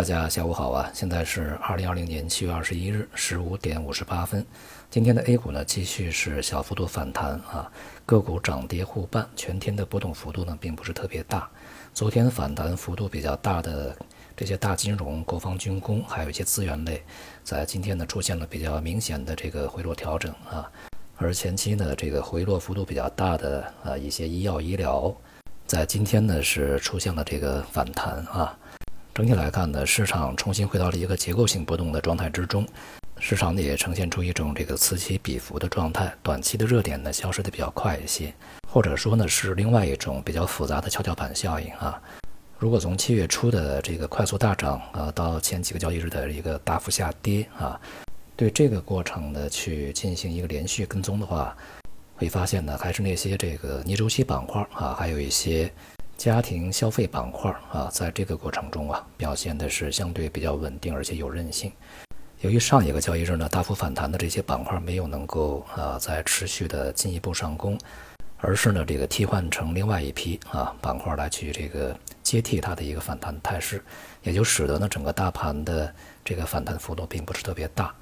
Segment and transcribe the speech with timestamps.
[0.00, 0.90] 大家下午好啊！
[0.94, 4.42] 现在是二零二零年七月二十一日十五点五十八分。
[4.88, 7.70] 今天的 A 股呢，继续是小幅度反弹啊，
[8.06, 11.46] 个股涨跌互半，全天的波动幅度呢，并不是特别大。
[11.92, 13.94] 昨天反弹幅度比较大的
[14.34, 17.04] 这些大金融、国防军工，还有一些资源类，
[17.44, 20.66] 在今天呢，出现了比较明显的这个回落调整啊。
[21.18, 25.14] 而前期呢，这个回落幅度比较大的啊一些医药医疗，
[25.66, 28.56] 在今天呢，是出现了这个反弹啊。
[29.20, 32.66] 整体来看呢，市场重新回到了一个结构性波动的状态之中，
[33.18, 38.32] 市场呢也呈现出一种这个此起彼伏的状态，短期的热点呢消失的比较快一些，
[38.66, 42.00] 或者说呢是另外一种比较复杂的跷跷板效应啊。
[42.58, 47.78] 如果从七月初的这个快速大涨啊，到前几个交易日的一个大幅下跌啊，
[48.36, 51.54] 对这个过程呢去进行一个连续跟踪的话，
[52.16, 55.70] 会发现呢还是那些这个逆周期板块啊，还有一些。
[56.20, 61.72] 家庭消费板块啊，在这个过程中啊，表现的是相对比较稳定，而且有韧性。
[62.42, 67.78] 由于上一个交易日呢，大幅反弹的这些板块没有能够啊再持续的进一步上攻，
[68.36, 73.82] 而是呢这个替换成另外一批啊板块来去这个接替它的一个反弹态势，
[74.22, 75.90] 也就使得呢整个大盘的
[76.22, 77.94] 这个反弹幅度并不是特别大，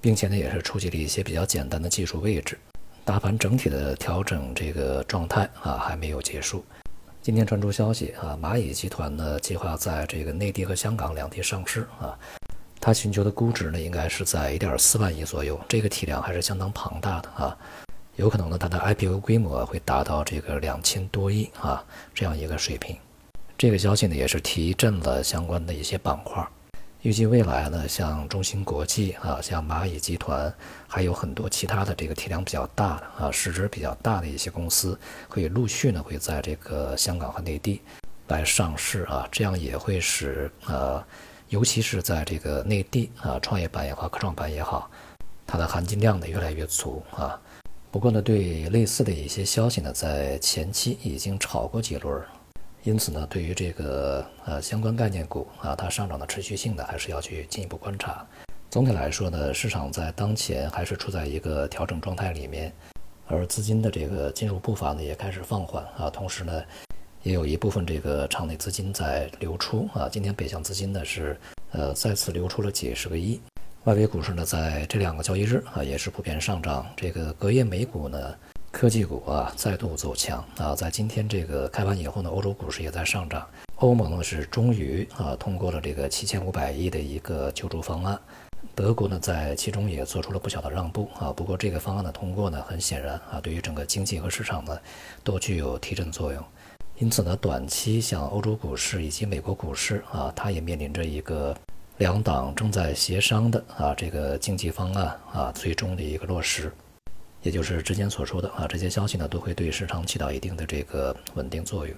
[0.00, 2.56] 并且呢也是触及了一些比较简单的技术位置，
[3.04, 6.64] 大盘整体的调整这个状态啊还没有结束。
[7.26, 12.16] 今天传出消息啊，蚂蚁集团呢计划在这个内地和香港两地上市啊，
[12.78, 17.58] 它寻求的估值呢应该是在一点四万亿左右，这个体量还是相当庞大的啊，
[18.14, 22.96] 有可能呢它的 IPO 规模会达到这个两千多亿啊这样一个水平，
[23.58, 26.46] 这个消息呢也是提振了相关的一些板块。
[27.02, 30.52] 预计未来呢，像中芯国际啊，像蚂蚁集团，
[30.88, 37.80] 还有很多其他的这个体量比较大的啊，市值比较大的一些公司，会陆续呢会在这个香港和内地
[38.26, 41.00] 来上市啊，这样也会使呃，
[41.48, 44.90] 尤其是在这个内地啊，创业板也好，科创板也好，
[45.46, 47.38] 它的含金量呢越来越足啊。
[47.92, 52.20] 不过呢，对类似的一些消息呢，在前期已经炒过几轮。
[52.86, 58.24] 因此呢，对于这个呃相关概念股啊，它上涨的持续性呢，还是要去进一步观察。
[58.70, 62.72] 总体来说呢，市场在当前还是处在一个调整状态里面，
[63.26, 66.08] 而资金的这个进入步伐呢也开始放缓啊。
[66.08, 66.62] 同时呢，
[67.24, 70.08] 也有一部分这个场内资金在流出啊。
[70.08, 71.36] 今天北向资金呢是
[71.72, 73.40] 呃再次流出了几十个亿。
[73.82, 76.86] 外围股市呢在这两个交易日啊也是普遍上涨。
[76.96, 78.32] 这个隔夜美股呢。
[78.76, 83.48] 科技股啊再度走强啊，在今天这个开盘以后呢，欧洲股市也在上涨。
[83.76, 88.20] 欧盟呢是终于啊通过了这个七千五百亿的一个救助方案，
[88.74, 91.32] 德国呢在其中也做出了不小的让步啊。
[91.32, 94.78] 不过这个方案的通过呢，很显然啊对于整个经济和市场呢
[95.24, 96.44] 都具有提振作用。
[96.98, 101.56] 因此呢，短期像欧洲股市以及美国股市啊，它也面临着一个
[101.96, 106.70] 两党正在协商的啊这个经济方案啊最终的一个落实。
[107.46, 111.96] 也就是之前所说的啊，这些消息呢都会对市场起到一定的这个稳定作用。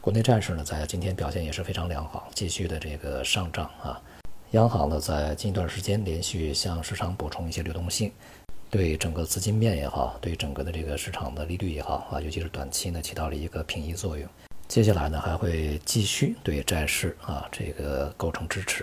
[0.00, 4.00] 国内债市呢在今天表现也是非常良好，继续的这个上涨啊。
[4.52, 8.10] 央行呢在近一段时间连续向市场补充一些流动性，
[8.70, 14.26] 对整个资金面也好，对整个的这个市场的利率也好啊，尤其是短期呢起到了一个平移作用。
[14.68, 18.82] 接下来呢还会继续对债市啊这个构成支持。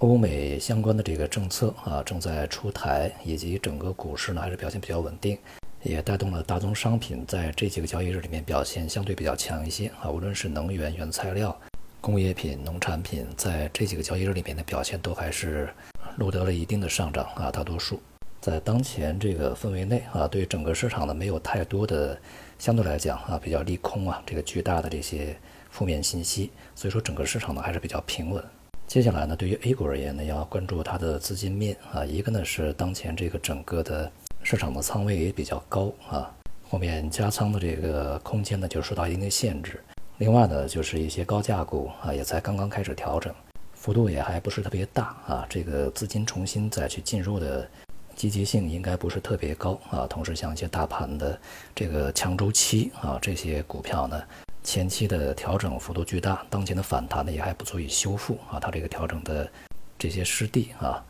[0.00, 5.38] 欧美相关的这个政策啊正在出台，以及整个股市呢还是表现比较稳定，
[5.82, 10.10] 也带动了大宗商品在这几个交易日里面表现相对比较强一些啊。
[10.10, 11.58] 无论是能源、原材料、
[11.98, 15.70] 工业品、农产品，在这几个交易日里面的表现都还是
[16.18, 17.50] 录得了一定的上涨啊。
[17.50, 17.98] 大多数
[18.42, 22.18] 在当前这个氛围内啊，对整个市场呢没有太多的
[22.58, 25.34] 相对来讲啊比较利空啊这个巨大的这些
[25.70, 28.44] 负面信息，所以说整个市场呢还是比较平稳。
[28.86, 32.04] 接下来呢，对于 A 股而言呢，要关注它的资金面啊。
[32.04, 34.10] 一个呢是当前这个整个的
[34.44, 36.32] 市场的仓位也比较高啊，
[36.70, 39.82] 后面加仓的这个空间呢就受到一定的限制。
[40.18, 43.34] 另外呢，就是一些高价股啊，也才刚刚开始调整，
[43.74, 45.46] 幅度也还不是特别大啊。
[45.50, 47.68] 这个资金重新再去进入的
[48.14, 50.06] 积极性应该不是特别高啊。
[50.06, 51.38] 同时，像一些大盘的
[51.74, 54.22] 这个强周期啊，这些股票呢。
[54.66, 59.48] 前期的调整幅度巨大，当前的反弹呢也还不足以修复啊，它这个调整的
[59.96, 61.00] 这些失地啊，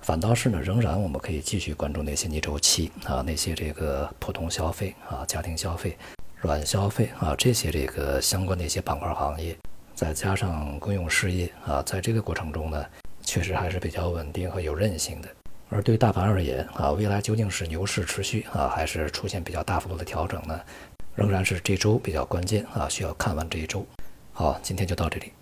[0.00, 5.96] 反倒是呢，仍然我们可以继续关注那些逆周期啊，那些这个普通消费啊、家庭消费、
[6.40, 9.56] 软消费啊这些这个相关的一些板块行业，
[9.94, 12.84] 再加上公用事业啊，在这个过程中呢，
[13.22, 15.28] 确实还是比较稳定和有韧性的。
[15.68, 20.60] 而对大盘而言啊，未来究竟是牛市持续啊，还是出现比较大幅度的调整呢？
[21.16, 23.84] 仍然是这周比较关键啊，需要看完这一周。
[24.32, 25.32] 好，今天就到这里。